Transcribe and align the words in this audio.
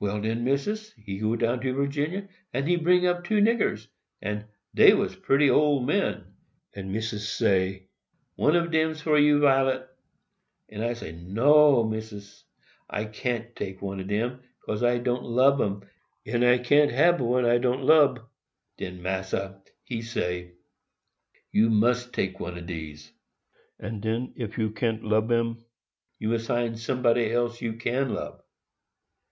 Well, 0.00 0.20
den, 0.20 0.42
Missis, 0.42 0.92
he 0.94 1.20
go 1.20 1.36
down 1.36 1.60
Virginia, 1.60 2.28
and 2.52 2.66
he 2.66 2.74
bring 2.74 3.06
up 3.06 3.22
two 3.22 3.36
niggers,—and 3.40 4.46
dey 4.74 4.94
was 4.94 5.14
pretty 5.14 5.48
ole 5.48 5.78
men,—and 5.78 6.92
Missis 6.92 7.28
say, 7.28 7.86
'One 8.34 8.56
of 8.56 8.72
dem's 8.72 9.00
for 9.00 9.16
you, 9.16 9.38
Violet;' 9.38 9.86
but 10.68 10.80
I 10.80 10.92
say, 10.94 11.12
'No, 11.12 11.84
Missis, 11.84 12.42
I 12.90 13.04
can't 13.04 13.54
take 13.54 13.80
one 13.80 14.00
of 14.00 14.08
dem, 14.08 14.42
'cause 14.66 14.82
I 14.82 14.98
don't 14.98 15.22
lub 15.22 15.60
'em, 15.60 15.88
and 16.26 16.44
I 16.44 16.58
can't 16.58 16.90
hab 16.90 17.20
one 17.20 17.44
I 17.44 17.58
don't 17.58 17.84
lub.' 17.84 18.26
Den 18.76 19.00
Massa, 19.02 19.62
he 19.84 20.02
say, 20.02 20.54
'You 21.52 21.70
must 21.70 22.12
take 22.12 22.40
one 22.40 22.58
of 22.58 22.66
dese—and 22.66 24.02
den, 24.02 24.34
ef 24.36 24.58
you 24.58 24.70
can't 24.72 25.04
lub 25.04 25.30
him, 25.30 25.64
you 26.18 26.30
must 26.30 26.48
find 26.48 26.76
somebody 26.76 27.30
else 27.30 27.60
you 27.62 27.74
can 27.74 28.12
lub. 28.14 28.42